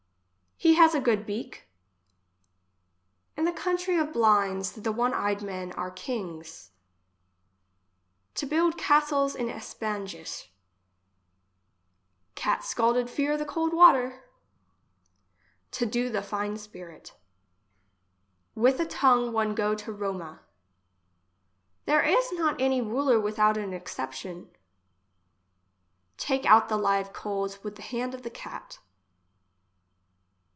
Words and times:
He 0.63 0.75
has 0.75 0.93
a 0.93 1.01
good 1.01 1.25
beak. 1.25 1.67
In 3.35 3.45
the 3.45 3.51
country 3.51 3.97
of 3.97 4.13
blinds, 4.13 4.73
the 4.73 4.91
one 4.91 5.11
eyed 5.11 5.41
men 5.41 5.71
are 5.71 5.89
kings. 5.89 6.69
To 8.35 8.45
build 8.45 8.77
castles 8.77 9.33
in 9.33 9.49
Espagnish. 9.49 10.13
English 10.15 10.27
as 10.27 10.39
she 10.39 10.39
is 10.39 10.39
spoke. 10.39 12.35
59 12.35 12.53
Cat 12.55 12.63
scalded 12.63 13.09
fear 13.09 13.37
the 13.37 13.43
cold 13.45 13.73
water. 13.73 14.23
To 15.71 15.87
do 15.87 16.09
the 16.11 16.21
fine 16.21 16.57
spirit 16.57 17.17
With 18.53 18.79
a 18.79 18.85
tongue 18.85 19.33
one 19.33 19.55
go 19.55 19.73
to 19.73 19.91
Roma. 19.91 20.41
There 21.87 22.03
is 22.03 22.31
not 22.33 22.61
any 22.61 22.83
mler 22.83 23.19
without 23.19 23.57
a 23.57 23.67
exception. 23.71 24.51
Take 26.17 26.45
out 26.45 26.69
the 26.69 26.77
live 26.77 27.13
coals 27.13 27.63
with 27.63 27.77
the 27.77 27.81
hand 27.81 28.13
of 28.13 28.21
the 28.21 28.29
cat. 28.29 28.77